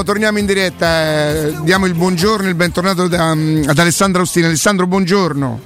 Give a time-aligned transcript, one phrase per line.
[0.00, 1.30] Torniamo, torniamo in diretta.
[1.30, 4.46] eh, diamo il buongiorno, il bentornato da- mm, ad Alessandro Austina.
[4.46, 5.60] Alessandro, buongiorno.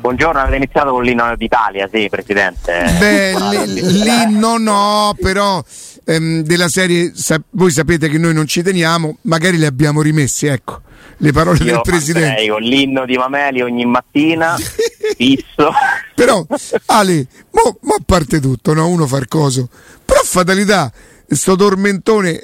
[0.00, 2.84] Buongiorno, avete iniziato con l'inno d'Italia, sì, Presidente.
[2.98, 3.34] Beh,
[3.66, 5.62] lì no, però
[6.04, 10.50] ehm, della serie sa- voi sapete che noi non ci teniamo, magari le abbiamo rimesse,
[10.52, 10.80] ecco,
[11.18, 12.48] le parole Io del Presidente.
[12.48, 14.56] con l'inno di Mameli ogni mattina,
[15.16, 15.72] fisso.
[16.14, 16.44] Però,
[16.86, 18.88] Ale, mo, mo a parte tutto, no?
[18.88, 19.68] uno far coso,
[20.04, 20.90] però fatalità,
[21.28, 22.42] sto tormentone...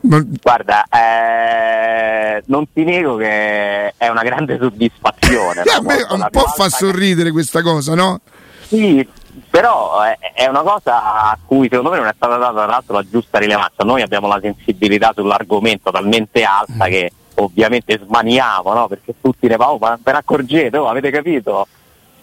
[0.00, 5.62] Guarda, eh, non ti nego che è una grande soddisfazione.
[5.62, 8.20] a me un po' fa sorridere questa cosa, no?
[8.68, 9.06] Sì,
[9.50, 12.94] però è, è una cosa a cui secondo me non è stata data tra l'altro
[12.94, 13.82] la giusta rilevanza.
[13.84, 16.90] Noi abbiamo la sensibilità sull'argomento talmente alta Mm.
[16.90, 18.88] che ovviamente smaniamo, no?
[18.88, 21.66] Perché tutti ne vanno, ma ve ne accorgete, oh, avete capito?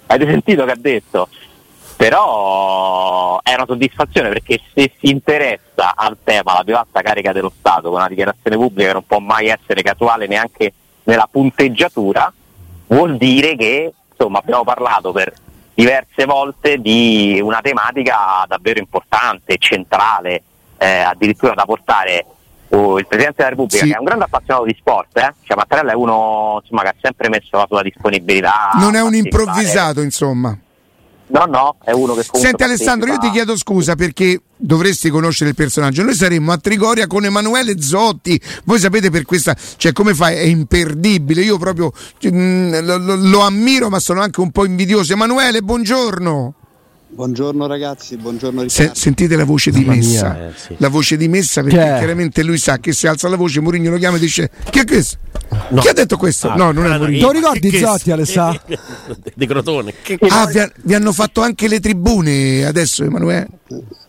[0.07, 1.29] Avete sentito che ha detto?
[2.07, 7.51] Però è una soddisfazione perché se si interessa al tema la più alta carica dello
[7.57, 10.71] Stato con una dichiarazione pubblica che non può mai essere casuale neanche
[11.05, 12.31] nella punteggiatura,
[12.85, 15.33] vuol dire che insomma abbiamo parlato per
[15.73, 20.43] diverse volte di una tematica davvero importante, centrale,
[20.77, 22.23] eh, addirittura da portare
[22.69, 23.89] oh, il Presidente della Repubblica, Sì.
[23.89, 25.33] che è un grande appassionato di sport, eh?
[25.41, 28.73] cioè Mattarella è uno insomma, che ha sempre messo la sua disponibilità.
[28.75, 30.55] Non è un improvvisato, insomma.
[31.27, 35.49] No, no, è uno che comunque Senti Alessandro, io ti chiedo scusa perché dovresti conoscere
[35.49, 36.03] il personaggio.
[36.03, 38.39] Noi saremmo a Trigoria con Emanuele Zotti.
[38.65, 40.35] Voi sapete per questa, cioè come fai?
[40.35, 41.41] È imperdibile.
[41.41, 41.91] Io proprio
[42.31, 45.13] mm, lo, lo- lo ammiro, ma sono anche un po' invidioso.
[45.13, 46.53] Emanuele, buongiorno.
[47.15, 48.99] Buongiorno ragazzi, buongiorno Se- Riccardo.
[48.99, 50.33] sentite la voce di Mamma Messa.
[50.33, 50.75] mia, eh, sì.
[50.79, 51.97] La voce di Messa perché Che è?
[51.99, 54.83] chiaramente lui sa che se alza la voce Mourinho lo chiama e dice chi è
[54.83, 55.15] questo?
[55.69, 55.79] No.
[55.79, 56.49] Chi ha detto questo?
[56.49, 57.19] Ah, no, non è Mourinho.
[57.19, 58.61] Te lo ricordi, che- Zotti, Alessà?
[59.33, 59.93] Di Crotone.
[60.01, 63.47] Che Ah, vi, ha- vi hanno fatto anche le tribune adesso, Emanuele.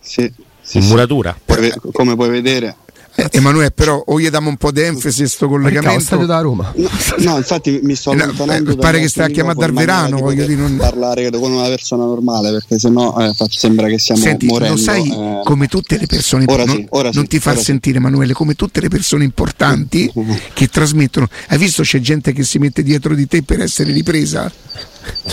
[0.00, 0.88] Sì, sì, in sì.
[0.88, 1.38] muratura.
[1.93, 2.75] Come puoi vedere.
[3.19, 6.00] Eh, Emanuele, però o gli diamo un po' di enfasi a sto collegamento.
[6.00, 6.71] stadio da Roma.
[6.77, 6.88] No,
[7.19, 8.72] no, infatti mi sto Eh, no, allontanando.
[8.72, 11.66] eh, pare che stai a chiamare dal verano, di voglio dire, non- parlare con una
[11.66, 14.75] persona normale perché sennò eh, sembra che stiamo Senti, morendo.
[14.75, 15.41] lo sai eh.
[15.44, 17.66] come tutte le persone Ora non, sì, ora sì, non ti far ora sì.
[17.66, 20.12] sentire Emanuele, come tutte le persone importanti
[20.53, 21.26] che trasmettono.
[21.49, 24.53] Hai visto c'è gente che si mette dietro di te per essere ripresa?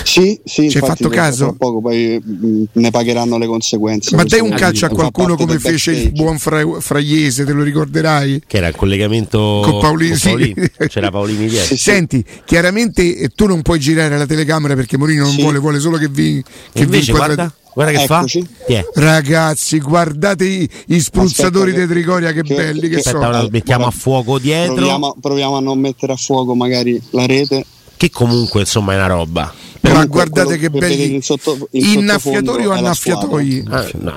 [0.04, 1.46] Sì, sì, Ci hai fatto caso?
[1.46, 4.16] tra poco poi mh, ne pagheranno le conseguenze.
[4.16, 8.42] Ma dai un calcio a qualcuno come fece il buon Fra- Fraiese, te lo ricorderai?
[8.46, 10.28] Che era il collegamento Con Paolini, sì.
[10.30, 10.70] Paolini.
[10.90, 11.66] C'era Paolini dietro.
[11.68, 11.82] Sì, sì.
[11.84, 15.42] Senti, chiaramente eh, tu non puoi girare la telecamera perché Mourinho non Sì.
[15.42, 17.36] vuole, vuole solo che vi, che vi Invece inquadrate.
[17.36, 18.48] guarda, guarda che Eccoci.
[18.66, 18.74] fa.
[18.74, 18.86] È?
[18.96, 23.28] Ragazzi, guardate i, i spruzzatori Aspetta di Trigoria che, che- belli che, che- Aspetta, sono.
[23.30, 24.76] ora lo mettiamo a fuoco dietro.
[24.76, 27.66] Proviamo, proviamo a non mettere a fuoco magari la rete.
[27.98, 29.54] Che comunque insomma è una roba.
[29.82, 33.66] Ma Comunque, guardate che belli sotto- innaffiatori o annaffiatoi?
[33.70, 34.14] Ah, no,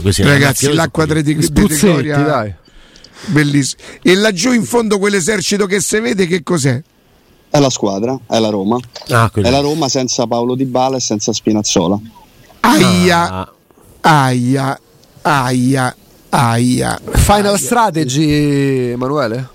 [0.00, 2.54] questi erano Ragazzi, l'acqua di, Trigoria dai.
[3.26, 3.82] bellissimo.
[4.02, 6.82] E laggiù in fondo quell'esercito che si vede che cos'è?
[7.50, 8.78] È la squadra, è la Roma.
[9.10, 9.30] Ah.
[9.32, 11.98] È la Roma senza Paolo Di Bala e senza Spinazzola.
[12.60, 13.52] Aia, Ah,
[14.00, 14.80] aia,
[15.22, 15.96] aia,
[16.30, 17.00] aia.
[17.12, 19.48] Final strategy, Emanuele?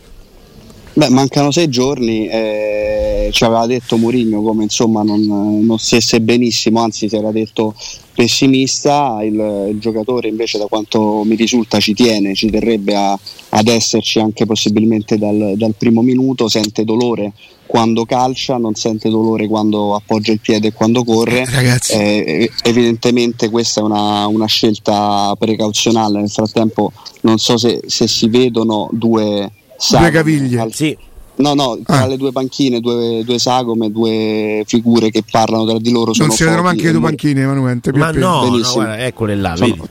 [1.00, 5.22] Beh, mancano sei giorni, eh, ci aveva detto Mourinho come insomma non,
[5.64, 7.74] non stesse benissimo, anzi si era detto
[8.14, 13.18] pessimista, il, il giocatore invece da quanto mi risulta ci tiene, ci terrebbe a-
[13.52, 17.32] ad esserci anche possibilmente dal, dal primo minuto, sente dolore
[17.66, 21.46] quando calcia, non sente dolore quando appoggia il piede e quando corre.
[21.46, 26.92] Ragazzi, Eh, evidentemente questa è una, una scelta precauzionale, nel frattempo
[27.22, 29.50] non so se, se si vedono due,
[29.80, 30.60] sagome caviglie.
[30.60, 30.98] al- sì,
[31.40, 32.06] No, no, tra Ah.
[32.06, 36.14] le due panchine, due, due sagome, due figure che parlano tra di loro.
[36.14, 37.80] Sono non si vedono Foti manche e le due panchine, Emanuele.
[37.94, 39.82] ma no, no, guarda, eccole là, Sono, vedi?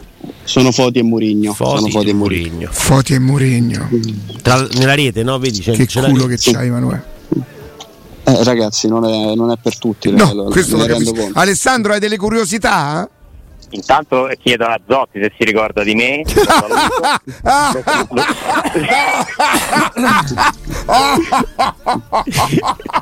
[0.45, 1.55] sono Foti e Murigno.
[1.55, 2.51] sono Foti Foti e Murigno.
[2.51, 2.71] Mourinho.
[2.71, 3.89] Foti e Mourinho.
[4.43, 5.39] Tra- nella rete, no?
[5.39, 6.53] Vedi, c'è, Che c'è culo che Sì.
[6.53, 7.03] c'hai, Emanuele.
[8.25, 10.11] Eh, ragazzi, non è, non è per tutti.
[10.11, 11.39] No, lo- lo- questo lo rendo conto.
[11.39, 13.09] Alessandro, hai delle curiosità?
[13.71, 16.23] Intanto chiedo a Zotti se si ricorda di me.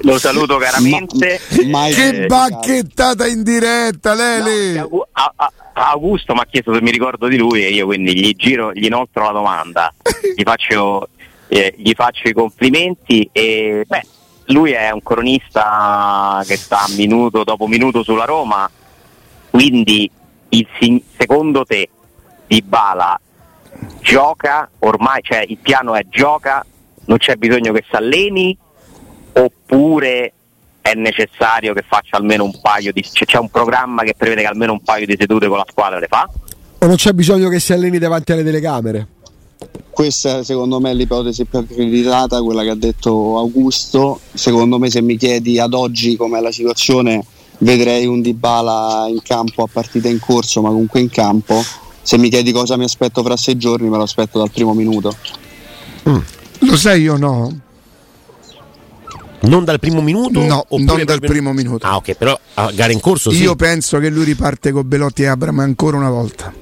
[0.03, 0.57] Lo saluto.
[0.59, 1.41] Caramente.
[1.67, 4.73] Mai- che bacchettata in diretta, Lele!
[4.75, 5.53] No, Augu- a- a-
[5.91, 8.85] Augusto mi ha chiesto se mi ricordo di lui e io quindi gli giro, gli
[8.87, 9.93] inoltro la domanda,
[10.35, 11.09] gli faccio,
[11.49, 14.03] eh, gli faccio i complimenti e beh,
[14.47, 18.71] lui è un cronista che sta minuto dopo minuto sulla Roma,
[19.51, 20.11] quindi
[20.58, 21.88] il secondo te
[22.47, 23.19] Di Bala
[24.00, 26.64] gioca ormai, cioè il piano è gioca,
[27.06, 28.56] non c'è bisogno che si alleni
[29.32, 30.32] oppure
[30.81, 34.47] è necessario che faccia almeno un paio di cioè, c'è un programma che prevede che
[34.47, 36.29] almeno un paio di sedute con la squadra le fa?
[36.79, 39.08] O non c'è bisogno che si alleni davanti alle telecamere?
[39.97, 44.20] questa secondo me è l'ipotesi più accreditata, quella che ha detto Augusto.
[44.35, 47.25] Secondo me se mi chiedi ad oggi com'è la situazione
[47.58, 51.62] vedrei un Dybala in campo a partita in corso, ma comunque in campo.
[52.03, 55.14] Se mi chiedi cosa mi aspetto fra sei giorni, me lo aspetto dal primo minuto.
[56.61, 57.61] Lo sai io no?
[59.41, 60.41] Non dal primo minuto?
[60.41, 61.87] No, non dal primo minuto.
[61.87, 63.43] Ah, ok, però a gara in corso sì.
[63.43, 66.53] Io penso che lui riparte con Belotti e Abram ancora una volta.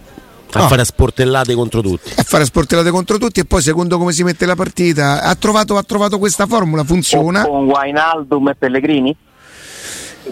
[0.52, 2.12] a fare sportellate contro tutti.
[2.16, 5.76] A fare sportellate contro tutti e poi secondo come si mette la partita ha trovato,
[5.76, 7.46] ha trovato questa formula, funziona.
[7.46, 9.16] Con Wainaldum e Pellegrini?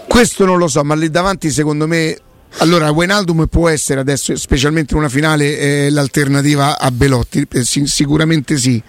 [0.07, 2.17] Questo non lo so, ma lì davanti secondo me.
[2.59, 7.87] Allora, Wijnaldum può essere adesso, specialmente in una finale, eh, l'alternativa a Belotti, eh, sì,
[7.87, 8.81] sicuramente sì.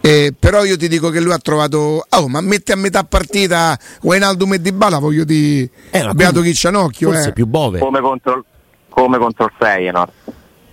[0.00, 2.04] Eh, però io ti dico che lui ha trovato.
[2.08, 7.10] Oh, ma mette a metà partita Wijnaldum e Dybala, voglio di Eh, Beato Chiccianocchio.
[7.12, 7.32] Forse Eh.
[7.32, 7.78] più Bove.
[7.78, 8.44] come contro,
[8.88, 10.10] come contro il Feyenoord.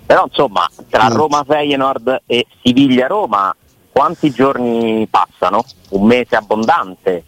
[0.06, 1.14] Però insomma, tra Mm.
[1.16, 3.56] Roma Feyenoord e Siviglia Roma,
[3.92, 5.64] quanti giorni passano?
[5.90, 7.24] Un mese abbondante.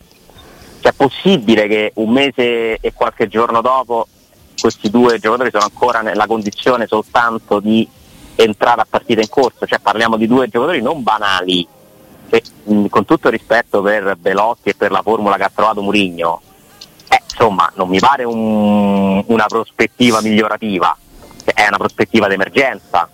[0.86, 4.08] Cioè, è possibile che un mese e qualche giorno dopo
[4.60, 7.88] questi due giocatori sono ancora nella condizione soltanto di
[8.36, 9.66] entrare a partita in corso?
[9.66, 11.68] Cioè, parliamo di due giocatori non banali.
[12.28, 16.42] che, mh, con tutto rispetto per Belotti e per la formula che ha trovato Murigno,
[17.08, 20.98] eh, insomma, non mi pare un- una prospettiva migliorativa,
[21.44, 23.08] Cioè, è una prospettiva d'emergenza.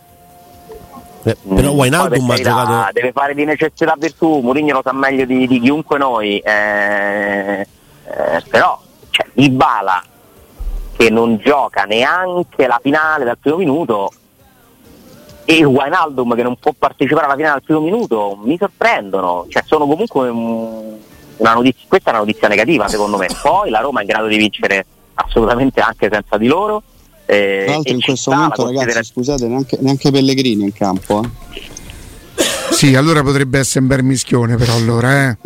[1.23, 2.91] Eh, Mm, però Wijnaldum ha giocato.
[2.94, 8.44] Deve fare di necessità virtù, Mourinho lo sa meglio di, di chiunque noi, eh, eh,
[8.50, 8.79] però
[9.09, 10.03] cioè, Dybala
[10.97, 14.12] che non gioca neanche la finale dal primo minuto
[15.46, 19.86] e Wijnaldum che non può partecipare alla finale dal primo minuto mi sorprendono, cioè, sono
[19.86, 20.98] comunque un-
[21.38, 24.27] una notizia, questa è una notizia negativa secondo me, poi la Roma è in grado
[24.27, 26.81] di vincere assolutamente anche senza di loro.
[27.35, 31.23] Eh, Tra l'altro in questo momento ragazzi scusate neanche, neanche Pellegrini in campo.
[31.23, 31.29] eh.
[32.71, 35.38] Sì, allora potrebbe essere un bel mischione, però allora, eh.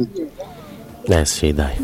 [1.07, 1.75] Eh sì, dai.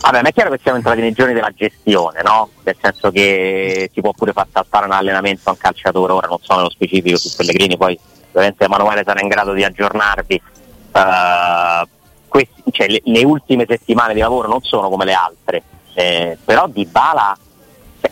[0.00, 2.50] Vabbè, ma è chiaro che siamo entrati nei giorni della gestione, no?
[2.62, 6.38] Nel senso che si può pure far saltare un allenamento a un calciatore, ora non
[6.40, 7.98] so nello specifico su Pellegrini, poi
[8.28, 10.34] ovviamente Emanuele sarà in grado di aggiornarvi.
[10.92, 11.88] Eh,
[12.28, 15.62] questi- cioè, le, le ultime settimane di lavoro non sono come le altre,
[15.94, 17.36] eh, però Di Bala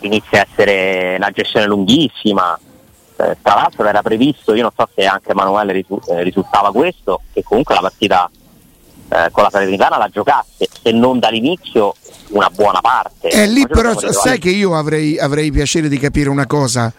[0.05, 2.59] inizia a essere una gestione lunghissima.
[3.19, 7.21] Eh, tra l'altro era previsto, io non so se anche Emanuele risu- eh, risultava questo,
[7.33, 8.29] che comunque la partita
[9.09, 11.95] eh, con la Salernitana la giocasse, se non dall'inizio
[12.29, 13.29] una buona parte.
[13.29, 14.39] Eh, lì però sai ritrovati.
[14.39, 16.91] che io avrei, avrei piacere di capire una cosa,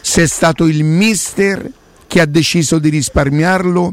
[0.00, 1.68] se è stato il mister
[2.06, 3.92] che ha deciso di risparmiarlo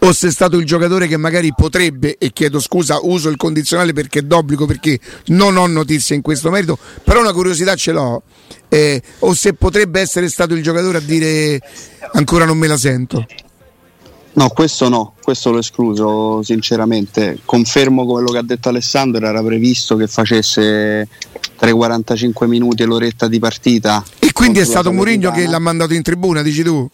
[0.00, 3.92] o se è stato il giocatore che magari potrebbe, e chiedo scusa, uso il condizionale
[3.92, 8.22] perché è d'obbligo, perché non ho notizie in questo merito, però una curiosità ce l'ho,
[8.68, 11.60] eh, o se potrebbe essere stato il giocatore a dire
[12.12, 13.26] ancora non me la sento.
[14.32, 17.40] No, questo no, questo l'ho escluso sinceramente.
[17.44, 21.08] Confermo quello che ha detto Alessandro, era previsto che facesse
[21.56, 24.04] tra i 45 minuti e l'oretta di partita.
[24.18, 26.88] E quindi è stato Mourinho che l'ha mandato in tribuna, dici tu?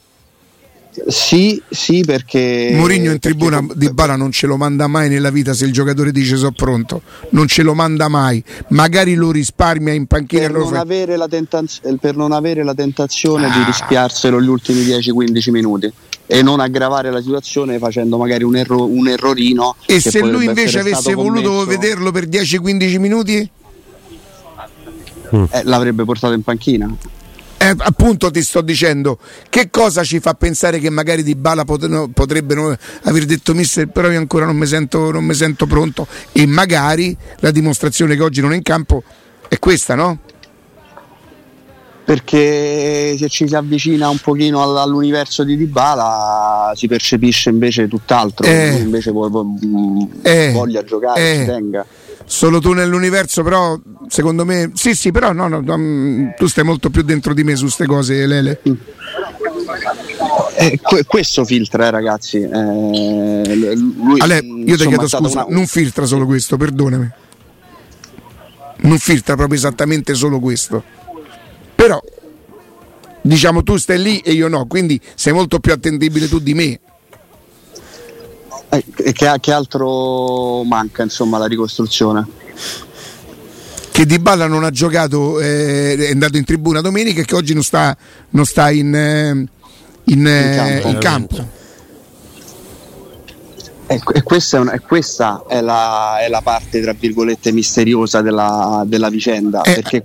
[1.09, 5.09] Sì, sì, perché Mourinho in perché tribuna com- di Bala non ce lo manda mai
[5.09, 9.31] nella vita se il giocatore dice so pronto, non ce lo manda mai, magari lo
[9.31, 13.51] risparmia in panchina per non, fa- avere la tentaz- per non avere la tentazione Ah.
[13.59, 15.93] di rischiarselo gli ultimi 10-15 minuti
[16.29, 19.77] e non aggravare la situazione facendo magari un, erro- un errorino.
[19.87, 23.51] E se lui invece avesse voluto commesso, vederlo per 10-15 minuti?
[25.51, 26.95] eh, l'avrebbe portato in panchina.
[27.69, 29.19] Eh, appunto ti sto dicendo
[29.49, 34.19] che cosa ci fa pensare che magari Di Bala potrebbero aver detto mister però io
[34.19, 38.53] ancora non mi sento, non mi sento pronto e magari la dimostrazione che oggi non
[38.53, 39.03] è in campo
[39.49, 40.19] è questa no?
[42.05, 48.47] Perché se ci si avvicina un pochino all- all'universo di Dybala si percepisce invece tutt'altro,
[48.47, 48.77] Eh.
[48.77, 50.53] invece mh, Eh.
[50.53, 51.39] voglia giocare, Eh.
[51.41, 51.85] ci tenga.
[52.29, 53.79] Solo tu nell'universo, però,
[54.09, 55.63] secondo me, sì, sì, però no, no,
[56.37, 58.61] tu stai molto più dentro di me su queste cose, Lele.
[60.57, 62.39] Eh, que- questo filtra, eh, ragazzi.
[62.41, 67.09] Eh, lui, Ale, io ti chiedo scusa, una- non filtra solo questo, perdonami.
[68.79, 70.83] Non filtra proprio esattamente solo questo.
[71.77, 72.03] Però,
[73.23, 76.81] diciamo, tu stai lì e io no, quindi sei molto più attendibile tu di me.
[78.69, 82.27] Eh, che, che altro manca, insomma, la ricostruzione?
[83.91, 87.55] Che Di Balla non ha giocato, eh, è andato in tribuna domenica e che oggi
[87.55, 87.97] non sta,
[88.31, 89.47] non sta in, eh,
[90.05, 90.89] in, eh, campo.
[90.89, 91.55] in campo.
[93.89, 98.21] E, e questa, è, un- e questa è, la, è la parte, tra virgolette, misteriosa
[98.21, 99.63] della, della vicenda.
[99.63, 99.81] Eh.
[99.81, 100.03] Perché,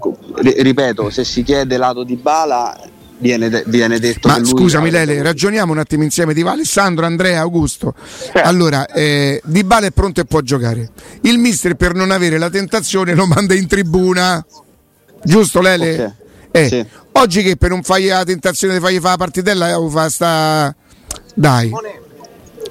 [0.61, 2.79] ripeto, se si chiede lato di Bala,
[3.21, 7.05] viene, de- viene detto Ma che lui scusami Lele, ragioniamo un attimo insieme di Alessandro,
[7.05, 7.93] Andrea, Augusto.
[8.23, 8.41] Certo.
[8.47, 10.89] Allora, eh, Di Bale è pronto e può giocare.
[11.21, 14.45] Il mister per non avere la tentazione lo manda in tribuna.
[15.23, 16.03] Giusto Lele?
[16.03, 16.11] Ok.
[16.51, 16.85] Eh, Sì.
[17.13, 20.75] Oggi che per non fargli la tentazione di fargli fare la partitella, eh, fa sta...
[21.35, 21.69] Dai.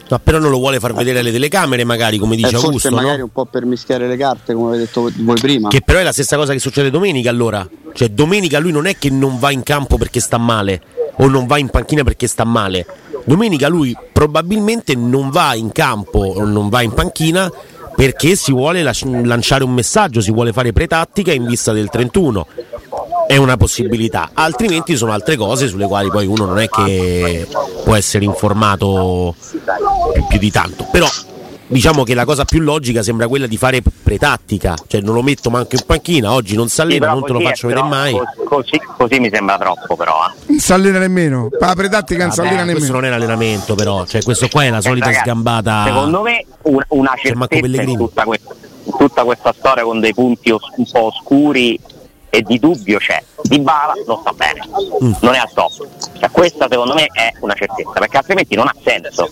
[0.08, 2.90] No, però non lo vuole far vedere alle telecamere, magari, come Eh, dice forse Augusto,
[2.90, 3.24] magari no?
[3.24, 5.68] un po' per mischiare le carte, come avete detto voi prima.
[5.68, 7.68] Che però è la stessa cosa che succede domenica allora.
[7.92, 10.80] Cioè domenica lui non è che non va in campo perché sta male
[11.16, 12.86] o non va in panchina perché sta male.
[13.24, 17.50] Domenica lui probabilmente non va in campo o non va in panchina
[17.94, 22.46] perché si vuole lanciare un messaggio, si vuole fare pretattica in vista del 31.
[23.26, 27.46] È una possibilità, altrimenti sono altre cose sulle quali poi uno non è che
[27.84, 29.34] può essere informato
[30.28, 30.88] più di tanto.
[30.90, 31.06] Però
[31.70, 35.50] diciamo che la cosa più logica sembra quella di fare pretattica, cioè non lo metto
[35.50, 37.96] manco in panchina, oggi non si Sì, allena, però non te lo faccio vedere troppo,
[37.96, 38.12] mai.
[38.12, 40.14] cos- Così, così mi sembra troppo, però.
[40.26, 40.42] eh.
[40.48, 41.48] Non si allena nemmeno.
[41.58, 42.92] La pretattica non si allena questo nemmeno.
[42.94, 45.84] non è l'allenamento però, cioè questo qua è la solita Ragazzi, sgambata.
[45.86, 50.12] Secondo me un- una Marco certezza in tutta, questa, in tutta questa storia con dei
[50.12, 51.78] punti os- un po' oscuri
[52.30, 53.22] e di dubbio c'è.
[53.42, 54.60] Di Bala non sta bene,
[55.02, 55.12] Mm.
[55.20, 55.86] non è al top.
[56.18, 59.28] Cioè, questa secondo me è una certezza, perché altrimenti non ha senso.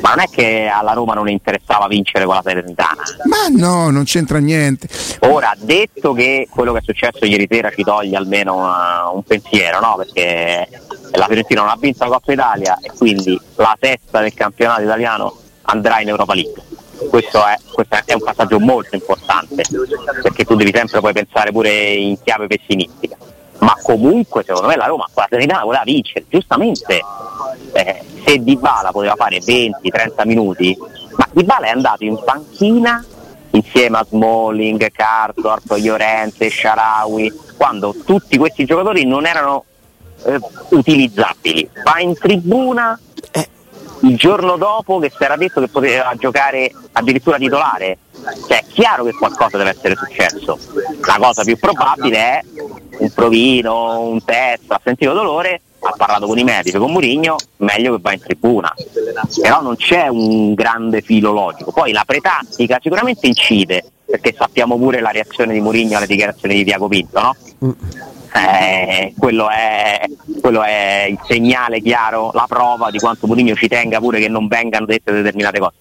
[0.00, 3.02] Ma non è che alla Roma non interessava vincere con la Salernitana.
[3.24, 4.88] Ma no, non c'entra niente.
[5.20, 9.80] Ora, detto che quello che è successo ieri sera ci toglie almeno una- un pensiero,
[9.80, 9.94] no?
[9.96, 10.68] Perché
[11.12, 15.36] la Fiorentina non ha vinto la Coppa Italia e quindi la testa del campionato italiano
[15.62, 16.62] andrà in Europa League.
[17.08, 19.62] Questo è, questo è un passaggio molto importante,
[20.22, 23.16] perché tu devi sempre poi pensare pure in chiave pessimistica.
[23.60, 27.02] Ma comunque secondo me la Roma la Serenità voleva vincere, giustamente
[27.72, 30.76] eh, se Dybala poteva fare 20-30 minuti,
[31.16, 33.04] ma Dybala è andato in panchina
[33.50, 39.64] insieme a Smalling, Carthorp, Llorente, Sharawi, quando tutti questi giocatori non erano
[40.24, 40.38] eh,
[40.70, 41.68] utilizzabili.
[41.84, 42.98] Va in tribuna
[44.02, 47.98] il giorno dopo che si era detto che poteva giocare addirittura titolare.
[48.46, 50.58] Cioè, è chiaro che qualcosa deve essere successo.
[51.06, 52.42] La cosa più probabile è
[52.98, 57.94] un provino, un test, ha sentito dolore, ha parlato con i medici, con Murigno, meglio
[57.94, 58.72] che va in tribuna.
[59.40, 61.72] Però non c'è un grande filo logico.
[61.72, 66.64] Poi la pretattica sicuramente incide, perché sappiamo pure la reazione di Murigno alle dichiarazioni di
[66.64, 67.36] Diaco Pinto, no?
[68.34, 70.02] Eh, quello, è,
[70.40, 74.48] quello è il segnale chiaro, la prova di quanto Mourinho ci tenga pure che non
[74.48, 75.74] vengano dette determinate cose.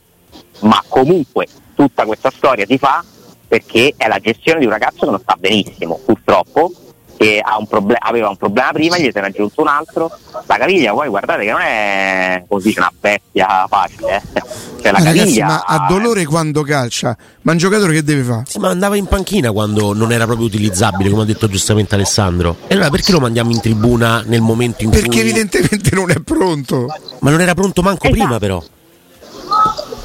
[0.62, 3.04] Ma comunque tutta questa storia si fa
[3.48, 6.72] perché è la gestione di un ragazzo che non sta benissimo, purtroppo,
[7.18, 10.12] che ha un proble- aveva un problema prima, gli se ne è aggiunto un altro.
[10.46, 14.22] La caviglia poi guardate che non è così una bestia facile.
[14.34, 14.42] eh.
[14.82, 17.18] Cioè, la Ma ragazzi, caviglia ma ha dolore quando calcia.
[17.42, 18.44] Ma un giocatore che deve fare?
[18.48, 22.58] Sì, ma andava in panchina quando non era proprio utilizzabile, come ha detto giustamente Alessandro.
[22.68, 25.20] E allora perché lo mandiamo in tribuna nel momento in Perché cui.
[25.22, 26.86] evidentemente non è pronto.
[27.20, 28.20] Ma non era pronto manco Esatto.
[28.22, 28.64] prima, però.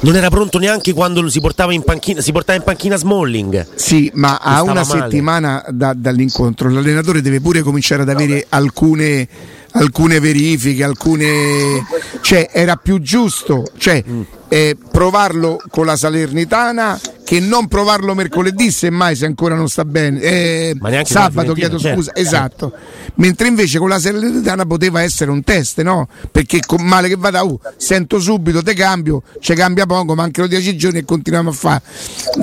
[0.03, 2.19] Non era pronto neanche quando si portava in panchina.
[2.21, 3.67] Si portava in panchina Smalling.
[3.75, 4.85] Sì, ma a una male.
[4.85, 9.25] settimana da- dall'incontro l'allenatore deve pure cominciare ad avere alcune,
[9.71, 11.85] alcune verifiche, alcune...
[12.21, 14.21] cioè era più giusto cioè, Mm.
[14.53, 20.19] Eh, provarlo con la Salernitana che non provarlo mercoledì semmai se ancora non sta bene.
[20.21, 22.19] Eh, sabato chiedo Fiorentina, scusa, certo.
[22.19, 22.73] esatto.
[23.15, 26.07] Mentre invece con la Salernitana poteva essere un test, no?
[26.31, 30.77] Perché con male che vada, uh, sento subito, te cambio, ci cambia poco, mancano dieci
[30.77, 31.81] giorni e continuiamo a fare.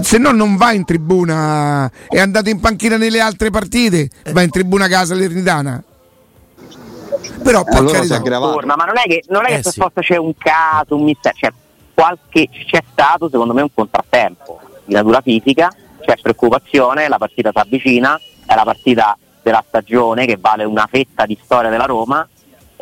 [0.02, 4.50] Se no non va in tribuna, è andato in panchina nelle altre partite, va in
[4.50, 5.84] tribuna con la Salernitana.
[7.44, 8.52] Però per allora si è carità, aggravato.
[8.52, 9.80] torna, ma non è che, non è che Eh, per sì.
[9.80, 11.52] forza c'è un caso, un mistero, c'è,
[12.00, 17.58] qualche, c'è stato secondo me un contrattempo di natura fisica, c'è preoccupazione, la partita si
[17.58, 22.26] avvicina, è la partita della stagione che vale una fetta di storia della Roma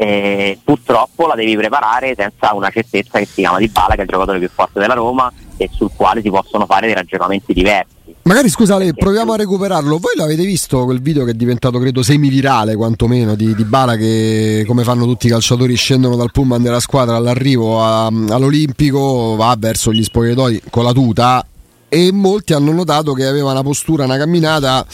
[0.01, 4.05] e purtroppo la devi preparare senza una certezza che si chiama Di Bala che è
[4.05, 7.97] il giocatore più forte della Roma e sul quale si possono fare dei ragionamenti diversi.
[8.23, 9.99] Magari scusate, proviamo a recuperarlo.
[9.99, 14.65] Voi l'avete visto quel video che è diventato credo semi-virale quantomeno di, di Bala che
[14.69, 19.93] come fanno tutti i calciatori scendono dal pullman della squadra all'arrivo a- all'Olimpico, va verso
[19.93, 21.45] gli spogliatoi con la tuta
[21.89, 24.85] e molti hanno notato che aveva una postura, una camminata,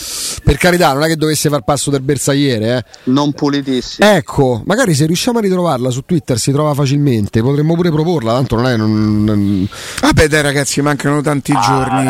[0.44, 2.84] per carità non è che dovesse far passo del bersagliere, eh.
[3.10, 4.08] Non pulitissimo.
[4.08, 8.56] Ecco, magari se riusciamo a ritrovarla su Twitter si trova facilmente, potremmo pure proporla, tanto
[8.56, 8.76] non è...
[8.76, 9.68] non- non-
[10.00, 12.06] vabbè dai ragazzi, mancano tanti Ah, giorni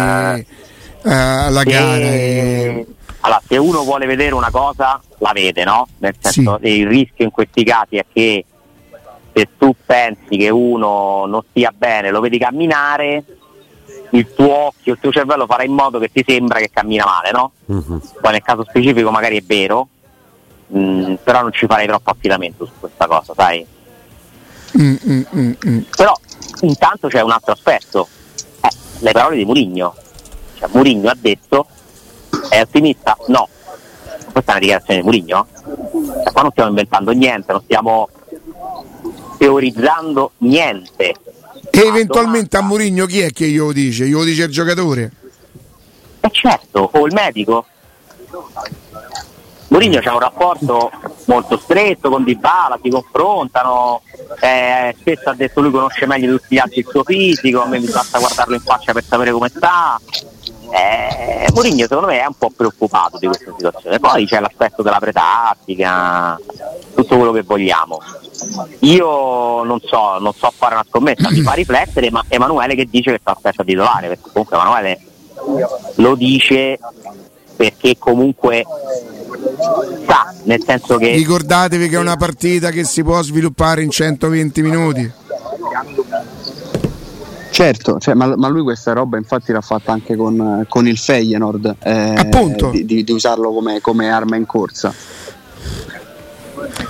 [1.02, 1.96] eh, alla Se- gara.
[2.04, 2.86] e-
[3.20, 5.88] Allora, se uno vuole vedere una cosa, la vede, no?
[5.98, 6.68] Nel senso, Sì.
[6.68, 8.44] il rischio in questi casi è che
[9.32, 13.24] se tu pensi che uno non stia bene, lo vedi camminare,
[14.10, 17.30] il tuo occhio, il tuo cervello farà in modo che ti sembra che cammina male,
[17.32, 17.52] no?
[17.66, 18.00] Mhm.
[18.20, 19.88] Poi nel caso specifico magari è vero,
[20.76, 23.64] Mm, però non ci farei troppo affidamento su questa cosa, sai?
[24.80, 25.78] Mm, mm, mm, mm.
[25.96, 26.18] Però
[26.62, 28.08] intanto c'è un altro aspetto,
[28.60, 28.70] eh,
[29.00, 29.94] le parole di Murigno.
[30.56, 31.66] Cioè, Murigno ha detto
[32.48, 33.16] è ottimista?
[33.28, 33.48] No.
[34.32, 35.46] Questa è una dichiarazione di Murigno?
[35.62, 38.08] Cioè, qua non stiamo inventando niente, non stiamo
[39.38, 41.14] teorizzando niente.
[41.74, 44.06] E La eventualmente a Mourinho chi è che glielo dice?
[44.06, 45.10] Glielo dice il giocatore?
[46.20, 47.66] Eh certo, o il medico.
[49.68, 50.92] Mourinho c'ha un rapporto
[51.24, 54.02] molto stretto con Dybala, si confrontano,
[54.40, 57.66] eh, spesso ha detto lui conosce meglio di tutti gli altri il suo fisico, a
[57.66, 60.00] me mi basta guardarlo in faccia per sapere come sta.
[60.74, 64.00] Eh, Mourinho secondo me è un po' preoccupato di questa situazione.
[64.00, 66.36] Poi c'è l'aspetto della pretattica,
[66.96, 68.00] tutto quello che vogliamo.
[68.80, 73.12] Io non so, non so fare una scommessa, mi fa riflettere, ma Emanuele che dice
[73.12, 75.00] che sta aspetta titolare, perché comunque Emanuele
[75.96, 76.78] lo dice
[77.56, 78.64] perché comunque
[80.06, 84.62] sa, nel senso che Ricordatevi che è una partita che si può sviluppare in 120
[84.62, 85.12] minuti.
[87.54, 91.76] Certo, cioè, ma, ma lui questa roba infatti l'ha fatta anche con, con il Feyenoord,
[91.84, 92.14] eh.
[92.70, 94.92] Di, di- di usarlo come, come arma in corsa.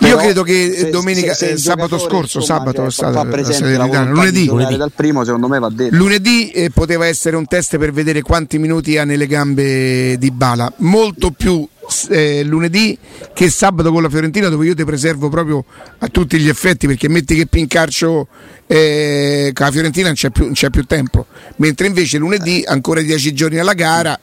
[0.01, 3.23] Io credo che se- domenica, se- se eh, sabato scorso, insomma, sabato cioè, è stata
[3.25, 4.45] la Salernitana, lunedì.
[4.47, 5.97] giocare dal primo, secondo me va detto.
[5.97, 10.73] Lunedì eh, poteva essere un test per vedere quanti minuti ha nelle gambe di Bala,
[10.79, 11.67] molto più
[12.09, 12.97] eh, lunedì
[13.35, 15.65] che sabato con la Fiorentina dove io ti preservo proprio
[15.99, 18.29] a tutti gli effetti perché metti che Pincarcio
[18.67, 23.01] eh, con la Fiorentina non c'è, più, non c'è più tempo, mentre invece lunedì ancora
[23.01, 24.19] 10 giorni alla gara.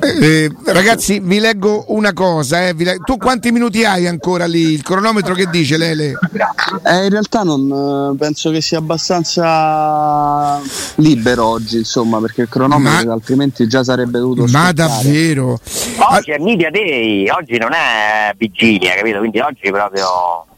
[0.00, 2.68] Eh, ragazzi, vi leggo una cosa.
[2.68, 4.60] eh, vi leg- tu quanti minuti hai ancora lì?
[4.72, 6.12] Il cronometro che dice Lele?
[6.84, 10.60] Eh, in realtà non eh, penso che sia abbastanza
[10.96, 14.72] libero oggi, insomma, perché il cronometro Ma- altrimenti già sarebbe dovuto Ma scottare.
[14.74, 15.60] davvero?
[16.10, 19.18] oggi è Media Day, oggi non è vigilia, capito?
[19.18, 20.06] Quindi oggi proprio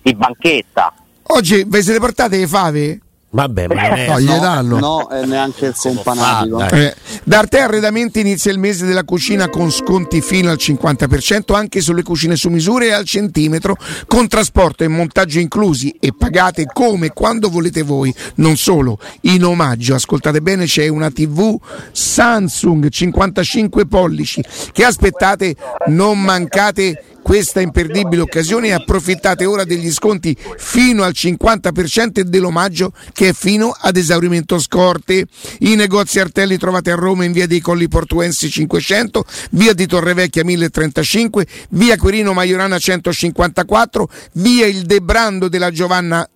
[0.03, 0.93] di banchetta.
[1.31, 3.01] Oggi vi siete portate le fave?
[3.31, 4.63] Vabbè, ma non è.
[4.63, 4.79] No.
[4.79, 6.67] No, e neanche il companatico.
[6.69, 11.83] Eh, da Arte Arredamenti inizia il mese della cucina con sconti fino al 50% anche
[11.83, 17.07] sulle cucine su misura e al centimetro con trasporto e montaggio inclusi e pagate come
[17.07, 18.15] e quando volete voi.
[18.37, 21.55] Non solo, in omaggio, ascoltate bene, c'è una TV
[21.93, 25.55] Samsung 55 pollici che aspettate,
[25.89, 32.91] non mancate questa imperdibile occasione e approfittate ora degli sconti fino al 50% e dell'omaggio
[33.13, 35.27] che è fino ad esaurimento scorte.
[35.59, 40.43] I negozi Artelli trovate a Roma in via dei Colli Portuensi 500, via di Torrevecchia
[40.43, 46.27] 1035, via Quirino Maiorana 154, via il Debrando della Giovanna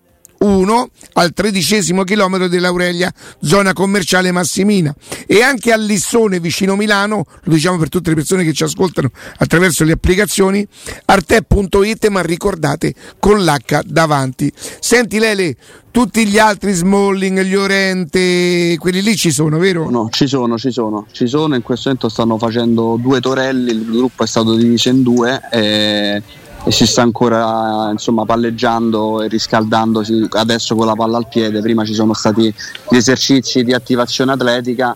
[0.43, 4.93] 1 al tredicesimo chilometro dell'Aurelia, zona commerciale Massimina
[5.25, 9.09] e anche a Lissone vicino Milano, lo diciamo per tutte le persone che ci ascoltano
[9.37, 10.65] attraverso le applicazioni,
[11.05, 14.51] arte.it ma ricordate con l'H davanti.
[14.79, 15.55] Senti Lele,
[15.91, 19.89] tutti gli altri Smalling, gli Orente, quelli lì ci sono, vero?
[19.89, 23.85] No, ci sono, ci sono, ci sono, in questo momento stanno facendo due torelli, il
[23.85, 26.23] gruppo è stato diviso in due e,
[26.65, 31.83] e si sta ancora insomma palleggiando e riscaldandosi adesso con la palla al piede, prima
[31.83, 32.53] ci sono stati
[32.89, 34.95] gli esercizi di attivazione atletica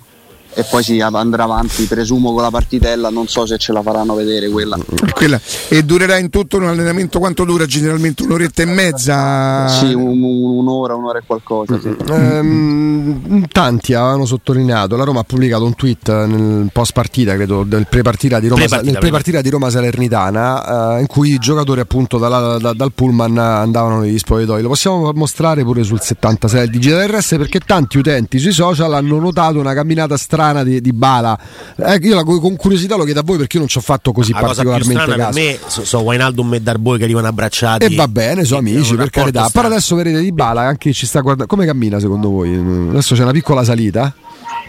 [0.58, 4.16] e poi si andrà avanti, presumo con la partitella, non so se ce la faranno
[4.16, 4.76] vedere quella.
[5.14, 5.40] Quella.
[5.68, 7.66] E durerà in tutto un allenamento quanto dura?
[7.68, 9.68] Generalmente un'oretta e mezza?
[9.68, 11.80] Sì, un- un- un'ora, un'ora e qualcosa.
[11.80, 11.96] Sì.
[12.10, 17.86] Ehm, tanti avevano sottolineato, la Roma ha pubblicato un tweet nel post partita, credo, del
[17.88, 22.18] pre-partita di Roma, Pre-partita, nel pre-partita di Roma Salernitana, eh, in cui i giocatori appunto
[22.18, 24.62] dalla- da- dal pullman andavano negli spogliatoi.
[24.64, 29.20] Lo possiamo mostrare pure sul 76 del Digital RS perché tanti utenti sui social hanno
[29.20, 31.38] notato una camminata strana di, di Bala.
[31.76, 34.12] Eh, io la- con curiosità lo chiedo a voi perché io non ci ho fatto
[34.12, 35.40] così La cosa particolarmente strana per caso.
[35.40, 37.86] me so, so Wijnaldum e Darboy che arrivano abbracciati.
[37.86, 39.20] E va bene, sono amici, per carità.
[39.20, 39.68] rapporto Però strano.
[39.68, 41.50] adesso vedete di Bala anche ci sta guardando.
[41.54, 42.54] Come cammina secondo voi?
[42.56, 44.14] Adesso c'è una piccola salita.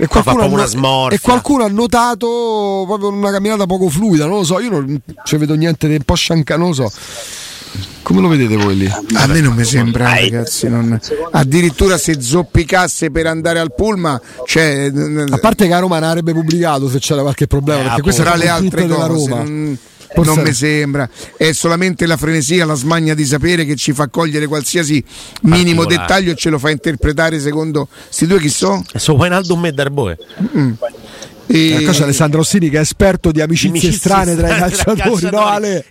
[0.00, 4.60] E proprio ha e qualcuno ha notato proprio una camminata poco fluida, non lo so,
[4.60, 6.92] io non ci vedo niente di un po' sciancato, non lo so.
[8.08, 8.86] Come lo vedete voi lì?
[8.86, 10.66] A me non mi sembra, ragazzi.
[10.66, 10.98] non-
[11.32, 14.90] Addirittura se zoppicasse per andare al Pulma, cioè,
[15.28, 18.32] A parte che a Roma ne avrebbe pubblicato se c'era qualche problema, Eh, perché tra
[18.32, 19.42] è le altre cose, Roma.
[19.42, 19.78] non,
[20.14, 21.06] Forse- non mi sembra.
[21.36, 25.04] È solamente la frenesia, la smania di sapere che ci fa cogliere qualsiasi
[25.42, 28.82] minimo dettaglio e ce lo fa interpretare secondo questi due chi so?
[28.90, 30.16] E so Wijnaldum e Darboy.
[31.48, 31.72] E...
[31.74, 35.46] Ecco c'è Alessandro Rossini che è esperto di amicizie, amicizie strane tra i calciatori, no
[35.46, 35.84] Ale?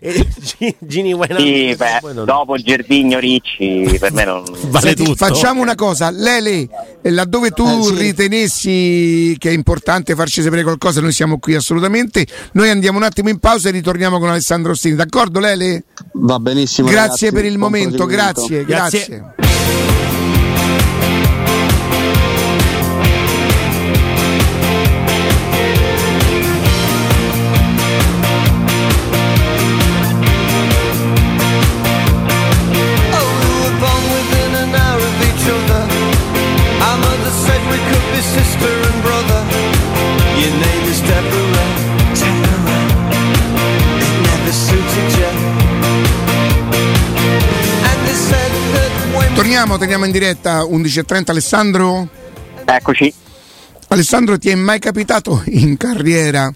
[0.78, 5.26] Gini sì, beh, dopo il Gerdigno Ricci per me non vale Senti, tutto.
[5.26, 6.68] Facciamo una cosa, Lele,
[7.02, 7.96] laddove tu eh, sì.
[7.96, 12.26] ritenessi che è importante farci sapere qualcosa, noi siamo qui assolutamente.
[12.54, 15.86] Noi andiamo un attimo in pausa e ritorniamo con Alessandro Rossini, d'accordo Lele?
[16.14, 16.88] Va benissimo.
[16.88, 19.06] Grazie ragazzi, per il momento, grazie, grazie.
[19.08, 20.07] grazie.
[49.36, 52.08] Torniamo, teniamo in diretta 11.30 Alessandro.
[52.66, 53.14] Eccoci.
[53.90, 56.52] Alessandro, ti è mai capitato in carriera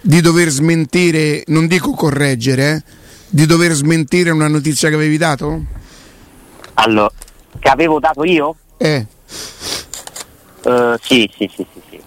[0.00, 2.82] di dover smentire, non dico correggere, eh,
[3.28, 5.62] di dover smentire una notizia che avevi dato?
[6.74, 7.12] Allora,
[7.60, 8.56] che avevo dato io?
[8.76, 9.06] Eh.
[10.64, 12.00] Uh, sì, sì, sì, sì, sì.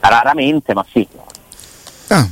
[0.00, 1.06] Raramente, ma sì.
[2.08, 2.28] Ah.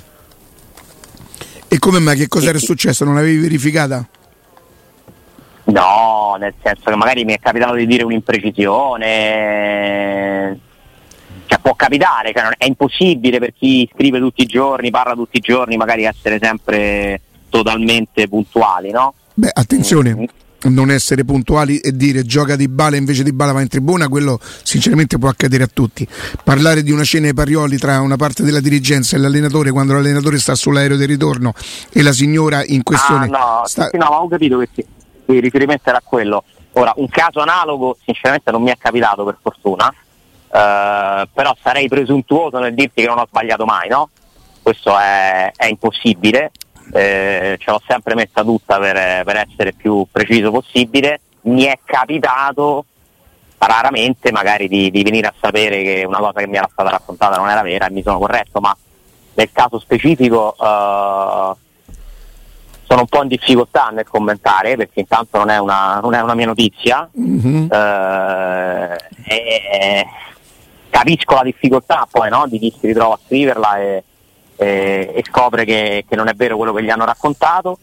[1.69, 2.17] E come mai?
[2.17, 2.65] Che cosa sì, era sì.
[2.65, 3.05] successo?
[3.05, 4.09] Non l'avevi verificata?
[5.65, 10.59] No, nel senso che magari mi è capitato di dire un'imprecisione,
[11.47, 15.41] cioè può capitare, cioè è impossibile per chi scrive tutti i giorni, parla tutti i
[15.41, 19.15] giorni, magari essere sempre totalmente puntuali, no?
[19.35, 20.27] Beh, attenzione.
[20.63, 24.39] Non essere puntuali e dire gioca di bala invece di bala va in tribuna, quello
[24.63, 26.07] sinceramente può accadere a tutti.
[26.45, 30.39] Parlare di una cena ai parioli tra una parte della dirigenza e l'allenatore quando l'allenatore
[30.39, 31.55] sta sull'aereo di ritorno
[31.91, 33.25] e la signora in questione.
[33.27, 33.89] Ah, no, sta...
[33.89, 34.85] sì, no, ma ho capito che sì
[35.35, 36.45] il riferimento era quello.
[36.73, 42.59] Ora, un caso analogo sinceramente non mi è capitato per fortuna, eh, però sarei presuntuoso
[42.59, 44.11] nel dirti che non ho sbagliato mai, no?
[44.63, 46.53] Questo è, è impossibile,
[46.93, 51.21] eh, ce l'ho sempre messa tutta per, per essere più preciso possibile.
[51.43, 52.85] Mi è capitato
[53.59, 57.37] raramente magari di, di, venire a sapere che una cosa che mi era stata raccontata
[57.37, 58.75] non era vera e mi sono corretto, ma
[59.35, 61.55] nel caso specifico eh,
[62.91, 66.35] sono un po' in difficoltà nel commentare perché intanto non è una, non è una
[66.35, 67.71] mia notizia, mm-hmm.
[67.71, 70.07] eh, e,
[70.89, 74.05] capisco la difficoltà poi no, di chi si ritrova a scriverla e,
[74.61, 77.79] e, e scopre che, che, non è vero quello che gli hanno raccontato.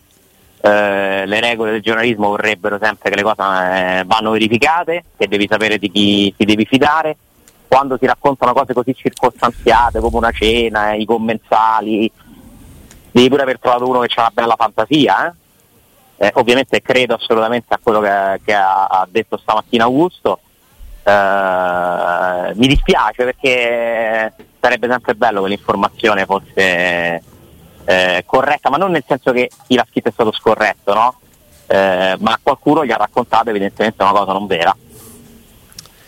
[0.61, 5.47] Eh, le regole del giornalismo vorrebbero sempre che le cose eh, vanno verificate, che devi
[5.49, 7.17] sapere di chi ti devi fidare.
[7.67, 12.11] Quando si raccontano cose così circostanziate come una cena, i commensali,
[13.11, 15.27] devi pure aver trovato uno che ha una bella fantasia.
[15.27, 16.27] Eh?
[16.27, 20.41] Eh, ovviamente credo assolutamente a quello che, che ha, ha, detto stamattina Augusto.
[21.07, 27.23] Eh, mi dispiace perché sarebbe sempre bello che l'informazione fosse
[27.85, 31.19] eh, corretta, ma non nel senso che chi l'ha scritto è stato scorretto, no?
[31.67, 34.75] Eh, ma qualcuno gli ha raccontato evidentemente una cosa non vera.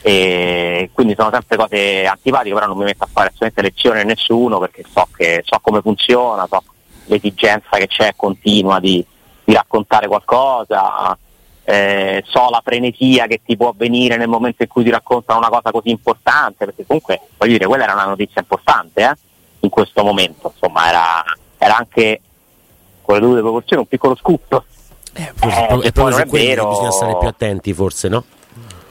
[0.01, 4.03] E quindi sono sempre cose antipatiche, però non mi metto a fare assolutamente lezione a
[4.03, 6.61] nessuno perché so, che, so come funziona, so
[7.05, 9.03] l'esigenza che c'è continua di,
[9.45, 11.17] di raccontare qualcosa,
[11.69, 15.49] eh, so la frenesia che ti può avvenire nel momento in cui ti raccontano una
[15.49, 19.13] cosa così importante, perché comunque voglio dire, quella era una notizia importante eh,
[19.59, 21.23] in questo momento, insomma era,
[21.59, 22.21] era anche
[23.03, 24.63] con le dovute proporzioni un piccolo scoop.
[25.13, 28.23] Eh, forse, eh, è proprio su quello bisogna stare più attenti forse, no?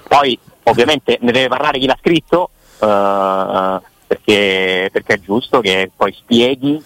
[0.07, 6.13] Poi ovviamente ne deve parlare chi l'ha scritto, eh, perché, perché è giusto che poi
[6.13, 6.81] spieghi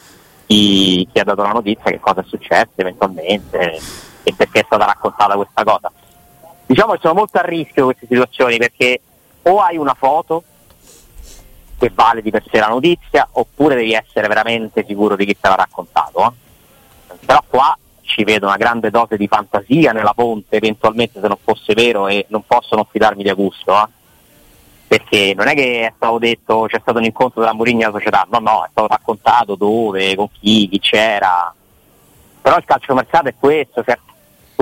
[0.47, 3.79] chi, chi, ha dato la notizia che cosa è successo eventualmente
[4.23, 5.91] e perché è stata raccontata questa cosa.
[6.67, 9.01] Diciamo che sono molto a rischio queste situazioni perché
[9.43, 10.43] o hai una foto
[11.79, 15.49] che vale di per sé la notizia oppure devi essere veramente sicuro di chi te
[15.49, 16.27] l'ha raccontato.
[16.27, 17.15] Eh?
[17.25, 21.75] Però qua ci vedo una grande dose di fantasia nella ponte, eventualmente se non fosse
[21.75, 23.73] vero e non posso non fidarmi di Augusto.
[23.73, 24.01] Eh?
[24.93, 27.93] perché non è che è stato detto c'è stato un incontro tra Mourinho e la
[27.93, 31.55] società, no, no, è stato raccontato dove, con chi, chi c'era.
[32.43, 33.99] Però il calcio mercato è questo, cioè,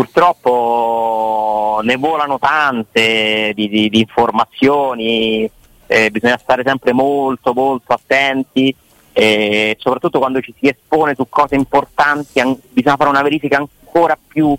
[0.00, 5.50] purtroppo ne volano tante di, di, di informazioni,
[5.86, 8.74] eh, bisogna stare sempre molto molto attenti
[9.12, 14.16] e soprattutto quando ci si espone su cose importanti an- bisogna fare una verifica ancora
[14.26, 14.56] più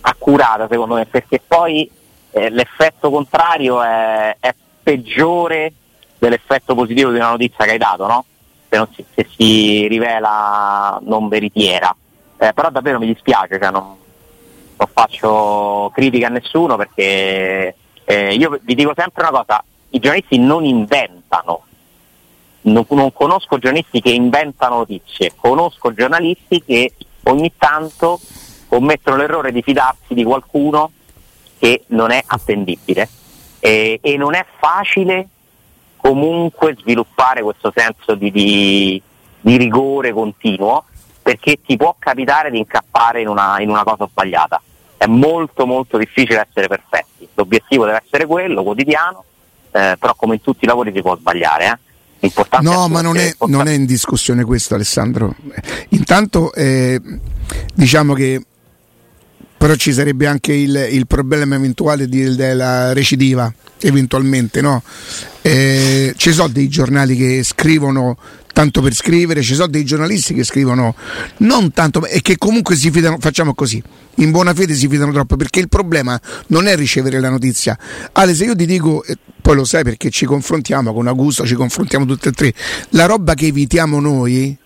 [0.00, 1.88] accurata secondo me perché poi
[2.32, 5.72] eh, l'effetto contrario è, è peggiore
[6.18, 8.24] dell'effetto positivo di una notizia che hai dato, no?
[8.68, 11.94] se, si, se, si, rivela non veritiera.
[12.38, 13.96] Eh, però davvero mi dispiace, cioè non,
[14.80, 20.38] non, faccio critica a nessuno perché eh, io vi dico sempre una cosa, i giornalisti
[20.38, 21.64] non inventano
[22.62, 26.92] non, non conosco giornalisti che inventano notizie, conosco giornalisti che
[27.24, 28.20] ogni tanto
[28.68, 30.92] commettono l'errore di fidarsi di qualcuno
[31.58, 33.08] che non è attendibile
[33.60, 35.28] e, e non è facile
[35.96, 39.02] comunque sviluppare questo senso di, di,
[39.40, 40.84] di, rigore continuo
[41.20, 44.60] perché ti può capitare di incappare in una, in una cosa sbagliata.
[45.00, 47.26] È molto molto difficile essere perfetti.
[47.32, 49.24] L'obiettivo deve essere quello, quotidiano,
[49.70, 51.80] eh, però come in tutti i lavori si può sbagliare.
[52.20, 52.30] Eh?
[52.60, 55.34] No, ma non è, non è, in discussione questo, Alessandro.
[55.88, 57.00] Intanto eh,
[57.72, 58.44] diciamo che
[59.56, 64.82] però ci sarebbe anche il, il problema eventuale di, della recidiva, eventualmente, no?
[65.40, 68.18] Eh, ci sono dei giornali che scrivono
[68.52, 70.94] tanto per scrivere, ci sono dei giornalisti che scrivono
[71.38, 73.82] non tanto e che comunque si fidano, facciamo così,
[74.16, 77.78] in buona fede si fidano troppo perché il problema non è ricevere la notizia.
[78.12, 79.04] Ale, se io ti dico,
[79.40, 82.54] poi lo sai perché ci confrontiamo con Augusto, ci confrontiamo tutte e tre,
[82.90, 84.56] la roba che evitiamo noi,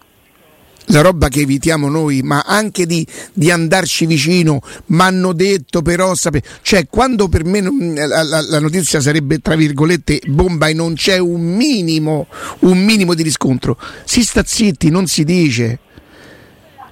[0.87, 6.15] la roba che evitiamo noi, ma anche di, di andarci vicino, ma hanno detto però,
[6.15, 6.43] sape...
[6.63, 11.19] cioè quando per me la, la, la, notizia sarebbe tra virgolette bomba e non c'è
[11.19, 12.27] un minimo,
[12.61, 15.79] un minimo di riscontro, si sta zitti, non si dice.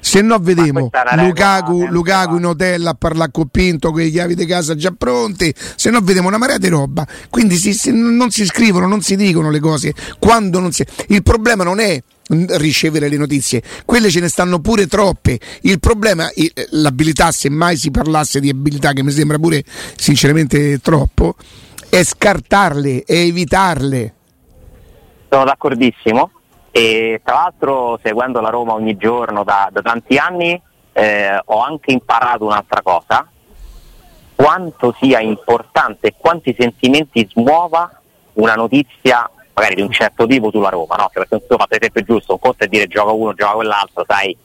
[0.04, 4.46] Se no vedemo Lukaku, Lukaku in hotel a parlare con Pinto con le chiavi di
[4.46, 7.06] casa già pronte, se no vedemo una marea di roba.
[7.30, 9.94] Quindi si, si, non si scrivono, non si dicono le cose.
[10.18, 10.84] Quando non si...
[11.06, 15.38] Il problema non è ricevere le notizie, quelle ce ne stanno pure troppe.
[15.62, 16.28] Il problema,
[16.70, 19.62] l'abilità, se mai si parlasse di abilità, che mi sembra pure
[19.96, 21.34] sinceramente troppo,
[21.90, 24.14] è scartarle, è evitarle.
[25.28, 26.30] Sono d'accordissimo
[26.70, 30.60] e tra l'altro seguendo la Roma ogni giorno da, da tanti anni
[30.92, 33.26] eh, ho anche imparato un'altra cosa,
[34.34, 38.00] quanto sia importante e quanti sentimenti smuova
[38.34, 41.10] una notizia magari di un certo tipo sulla Roma, no?
[41.12, 44.36] Perché insomma, per esempio giusto, un conto è dire gioca uno, gioca quell'altro, sai,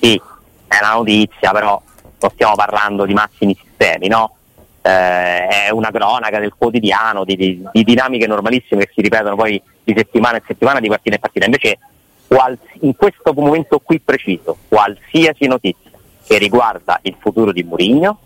[0.00, 0.20] sì,
[0.66, 1.80] è una notizia, però
[2.20, 4.36] non stiamo parlando di massimi sistemi, no?
[4.82, 9.60] Eh, è una cronaca del quotidiano, di, di, di, dinamiche normalissime che si ripetono poi
[9.82, 11.44] di settimana in settimana, di partita in partita.
[11.46, 11.78] Invece
[12.26, 15.90] quals- in questo momento qui preciso, qualsiasi notizia
[16.26, 18.18] che riguarda il futuro di Mourinho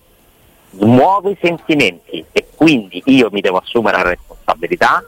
[0.70, 5.04] muove i sentimenti e quindi io mi devo assumere la responsabilità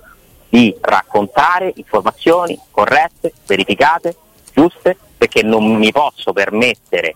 [0.50, 4.14] di raccontare informazioni corrette, verificate,
[4.52, 7.14] giuste, perché non mi posso permettere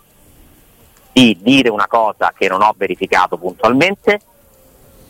[1.13, 4.21] di dire una cosa che non ho verificato puntualmente,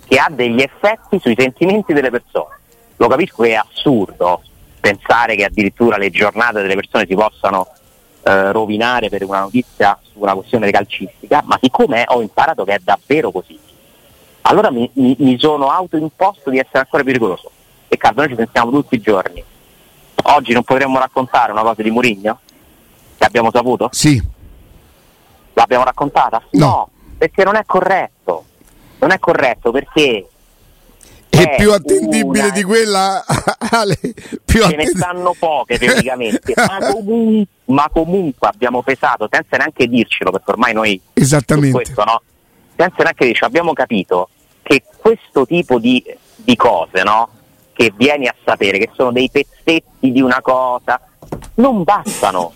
[0.07, 2.59] che ha degli effetti sui sentimenti delle persone.
[2.97, 4.43] Lo capisco che è assurdo
[4.81, 7.69] pensare che addirittura le giornate delle persone si possano
[8.23, 12.79] eh, rovinare per una notizia su una questione calcistica, ma siccome ho imparato che è
[12.83, 13.59] davvero così,
[14.43, 17.51] allora mi, mi, mi sono autoimposto di essere ancora più rigoroso.
[17.95, 19.45] Peccato, noi ci pensiamo tutti i giorni.
[20.25, 22.41] Oggi non potremmo raccontare una cosa di Murigno?
[23.17, 23.89] Che abbiamo saputo?
[23.93, 24.21] Sì.
[25.53, 26.43] L'abbiamo raccontata?
[26.53, 26.67] No.
[26.67, 28.47] no, perché non è corretto.
[28.99, 30.27] Non è corretto perché
[31.29, 32.51] è, è più attendibile una...
[32.53, 33.25] di quella
[33.71, 33.97] Ale,
[34.45, 34.79] più ce attend...
[34.79, 37.45] ne stanno poche teoricamente ma, comun...
[37.67, 42.23] ma, comunque abbiamo pesato senza neanche dircelo perché ormai noi esattamente questo, no?
[42.77, 44.29] senza neanche dircelo abbiamo capito
[44.63, 46.03] che questo tipo di,
[46.37, 47.29] di cose no?
[47.75, 50.99] Che vieni a sapere che sono dei pezzetti di una cosa
[51.55, 52.53] non bastano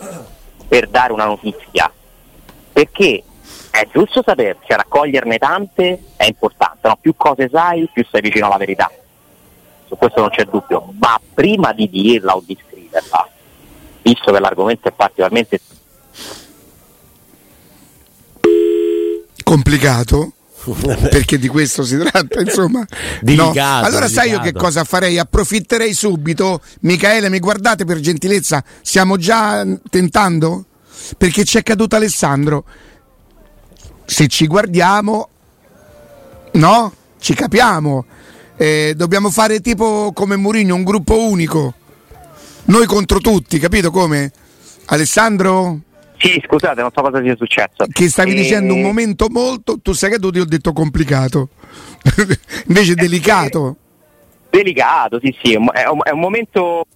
[0.66, 1.92] per dare una notizia
[2.72, 3.22] perché
[3.70, 6.96] è giusto sapersi, raccoglierne tante è importante, no?
[7.00, 8.90] più cose sai, più sei vicino alla verità.
[9.86, 13.28] Su questo non c'è dubbio, ma prima di dirla o di scriverla,
[14.02, 15.60] visto che l'argomento è particolarmente
[19.42, 20.32] complicato,
[21.10, 22.84] perché di questo si tratta, insomma.
[23.20, 23.86] Delicato, no.
[23.86, 24.12] Allora delicato.
[24.12, 25.18] sai io che cosa farei?
[25.18, 26.60] Approfitterei subito.
[26.80, 28.62] Michaele, mi guardate per gentilezza?
[28.82, 30.64] Stiamo già tentando?
[31.16, 32.64] Perché ci è caduto Alessandro
[34.08, 35.28] se ci guardiamo,
[36.52, 36.92] no?
[37.20, 38.06] Ci capiamo.
[38.56, 41.74] Eh, dobbiamo fare tipo come Mourinho, un gruppo unico.
[42.64, 44.32] Noi contro tutti, capito come?
[44.86, 45.80] Alessandro?
[46.18, 47.86] Sì, scusate, non so cosa sia successo.
[47.90, 48.34] Che stavi e...
[48.34, 51.50] dicendo un momento molto, tu sai che tu ti ho detto complicato,
[52.66, 53.76] invece delicato.
[54.50, 56.86] Delicato, sì, sì, è un, è un momento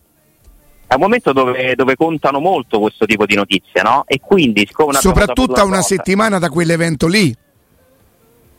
[0.92, 4.04] è un momento dove, dove, contano molto questo tipo di notizie, no?
[4.06, 7.34] E quindi, siccome soprattutto a una cosa, settimana da quell'evento lì.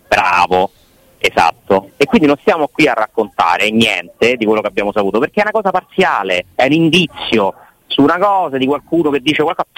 [0.07, 0.71] Bravo,
[1.19, 1.91] esatto.
[1.95, 5.43] E quindi non stiamo qui a raccontare niente di quello che abbiamo saputo, perché è
[5.43, 7.53] una cosa parziale, è un indizio
[7.85, 9.69] su una cosa di qualcuno che dice qualcosa.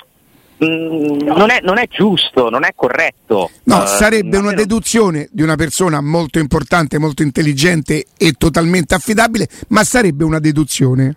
[0.64, 3.50] Mm, non, è, non, è, giusto, non è corretto.
[3.64, 9.50] No, uh, sarebbe una deduzione di una persona molto importante, molto intelligente e totalmente affidabile,
[9.70, 11.16] ma sarebbe una deduzione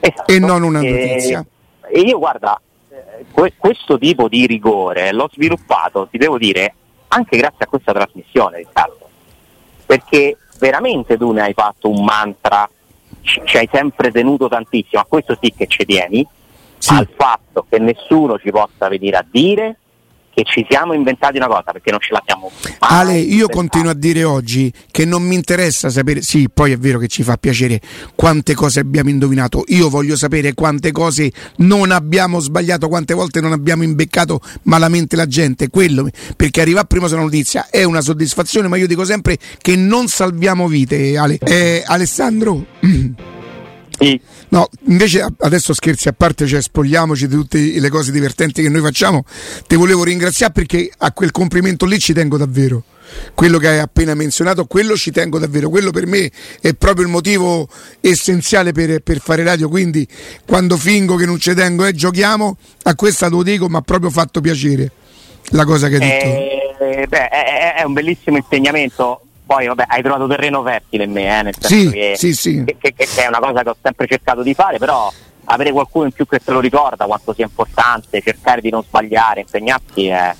[0.00, 0.30] Esatto.
[0.30, 1.44] e non una notizia.
[1.88, 6.74] E, io guarda, eh, que- questo tipo di rigore l'ho sviluppato, ti devo dire,
[7.08, 9.08] anche grazie a questa trasmissione, Riccardo.
[9.86, 12.68] Perché veramente tu ne hai fatto un mantra,
[13.22, 16.26] ci, ci hai sempre tenuto tantissimo, a questo sì che ci tieni,
[16.78, 16.94] Sì.
[16.94, 19.78] al fatto che nessuno ci possa venire a dire
[20.36, 23.52] che ci siamo inventati una cosa, perché non ce l'abbiamo mai Ale, io inventata.
[23.54, 27.22] continuo a dire oggi che non mi interessa sapere, sì, poi è vero che ci
[27.22, 27.80] fa piacere
[28.14, 33.52] quante cose abbiamo indovinato, io voglio sapere quante cose non abbiamo sbagliato, quante volte non
[33.52, 38.76] abbiamo imbeccato malamente la gente, quello, perché arrivare prima sulla notizia è una soddisfazione, ma
[38.76, 41.38] io dico sempre che non salviamo vite, Ale.
[41.38, 42.62] Eh, Alessandro?
[43.98, 44.20] Sì.
[44.48, 48.82] No, invece adesso scherzi a parte, cioè spogliamoci di tutte le cose divertenti che noi
[48.82, 49.24] facciamo.
[49.66, 52.82] Ti volevo ringraziare perché a quel complimento lì ci tengo davvero.
[53.34, 55.70] Quello che hai appena menzionato, quello ci tengo davvero.
[55.70, 56.30] Quello per me
[56.60, 57.68] è proprio il motivo
[58.00, 59.68] essenziale per, per fare radio.
[59.68, 60.06] Quindi
[60.44, 63.80] quando fingo che non ci tengo e giochiamo, a questa te lo dico, mi ha
[63.80, 64.90] proprio fatto piacere
[65.50, 66.84] la cosa che hai detto.
[66.84, 69.20] Eh, beh, è- è un bellissimo insegnamento.
[69.46, 72.64] Poi vabbè, hai trovato terreno fertile in me, eh, nel senso Sì, che, sì, sì.
[72.64, 75.10] che- che- che è una cosa che ho sempre cercato di fare, però
[75.44, 79.40] avere qualcuno in più che te lo ricorda quanto sia importante, cercare di non sbagliare,
[79.40, 80.34] impegnarsi è,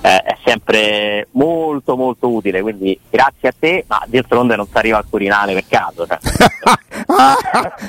[0.00, 2.60] è- è sempre molto molto utile.
[2.62, 6.06] Quindi grazie a te, ma d'altronde non si arriva al Quirinale per caso.
[6.06, 6.18] cioè.
[7.06, 7.36] ah,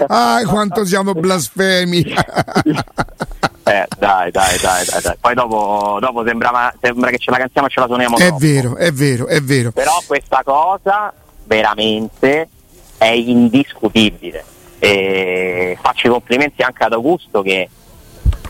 [0.07, 2.03] ah, quanto siamo blasfemi!
[3.63, 5.15] Eh, dai, dai, dai, dai, dai.
[5.21, 8.37] Poi dopo, dopo sembrava- sembra che ce la cantiamo e ce la suoniamo è troppo.
[8.39, 9.71] vero, è vero, è vero.
[9.71, 11.13] però questa cosa
[11.45, 12.49] veramente
[12.97, 14.43] è indiscutibile
[14.79, 17.69] e faccio i complimenti anche ad Augusto che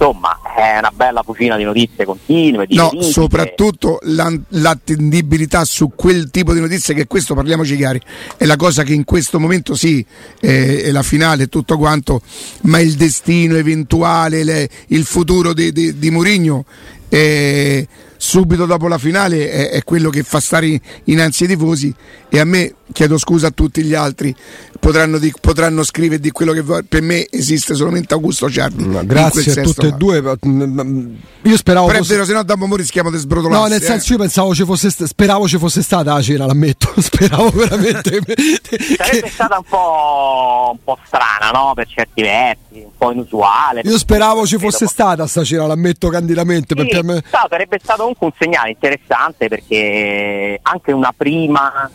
[0.01, 3.11] insomma è una bella fucina di notizie continue di No, verifiche.
[3.13, 8.01] soprattutto l'attendibilità su quel tipo di notizie che questo, parliamoci chiari,
[8.35, 10.03] è la cosa che in questo momento sì,
[10.39, 12.21] è, è la finale e tutto quanto,
[12.61, 16.65] ma il destino eventuale, le- il futuro di, di, di Mourinho
[17.09, 17.87] eh,
[18.17, 21.93] subito dopo la finale è, è quello che fa stare innanzi ai tifosi
[22.29, 24.35] e a me, chiedo scusa a tutti gli altri,
[24.79, 28.85] potranno, di- potranno scrivere di quello che vuoi, per me esiste solamente Augusto Ciardi.
[28.87, 30.21] No, grazie a tutte e due.
[30.45, 33.63] mm, Io speravo Però è fosse- vero, se no dopo mo rischiamo di sbrotolarsi.
[33.63, 33.85] No, nel eh.
[33.85, 36.89] senso io pensavo ci fosse speravo ci fosse stata la cena, l'ammetto.
[37.01, 38.11] Speravo veramente
[38.97, 41.73] sarebbe che- stata un po', un po' strana no?
[41.75, 46.75] per certi versi un po' inusuale Io speravo ci fosse stata sta cena, l'ammetto candidamente,
[46.75, 51.89] Sì, perché me- no, sarebbe stato comunque un segnale interessante perché anche una prima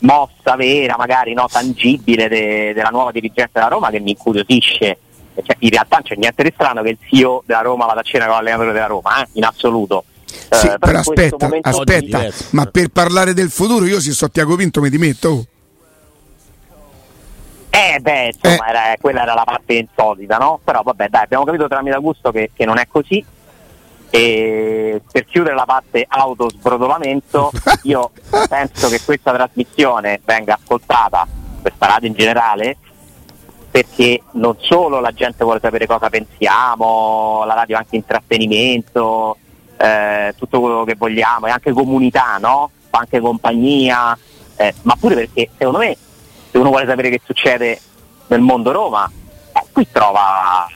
[0.00, 4.98] mossa vera, magari no, tangibile de- della nuova dirigenza della Roma che mi incuriosisce.
[5.34, 8.02] Cioè, in realtà non c'è niente di strano che il CEO della Roma vada a
[8.02, 10.04] cena con l'allenatore della Roma, eh, in assoluto.
[10.50, 12.46] Sì, Eh, però aspetta, aspetta, diverso.
[12.50, 15.46] ma per parlare del futuro io se so Tiago Pinto mi dimetto.
[17.70, 20.60] Eh beh, insomma, era- quella era la parte insolita, no?
[20.64, 23.22] Però vabbè, dai, abbiamo capito tramite Augusto che, che non è così.
[24.10, 27.50] E per chiudere la parte autosbrodolamento,
[27.82, 28.10] io
[28.48, 31.26] penso che questa trasmissione venga ascoltata,
[31.60, 32.76] questa radio in generale,
[33.70, 39.36] perché non solo la gente vuole sapere cosa pensiamo, la radio è anche intrattenimento,
[39.76, 42.70] eh, tutto quello che vogliamo, è anche comunità, no?
[42.88, 44.16] Fa anche compagnia,
[44.56, 45.96] eh, ma pure perché secondo me
[46.50, 47.78] se uno vuole sapere che succede
[48.28, 49.10] nel mondo Roma,
[49.52, 50.66] eh, qui trova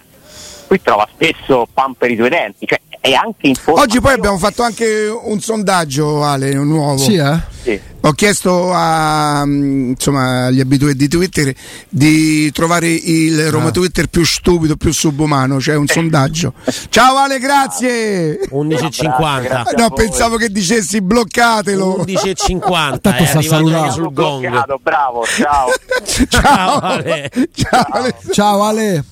[0.71, 3.81] qui trova spesso pan per i suoi denti, cioè è anche in forma.
[3.81, 6.97] Oggi poi abbiamo fatto anche un sondaggio, Ale, un nuovo.
[6.97, 7.41] Sì, eh?
[7.61, 7.81] Sì.
[8.03, 11.53] Ho chiesto a, mm, insomma, agli abituati di Twitter
[11.89, 13.71] di trovare il Roma Ah.
[13.73, 16.53] Twitter più stupido, più subumano, cioè un sondaggio.
[16.89, 18.39] Ciao Ale, grazie!
[18.53, 19.77] 11.50 Grazie.
[19.77, 22.05] No, pensavo che dicessi bloccatelo.
[22.07, 23.91] 11.50 Tanto è sta salutando.
[23.91, 25.67] sul gong Bloccato, bravo, ciao.
[26.31, 27.29] Ciao, Ale.
[27.55, 28.15] Ciao Ale.
[28.31, 29.05] Ciao Ale.